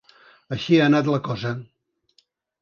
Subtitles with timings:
[0.55, 1.53] Així ha anat la cosa.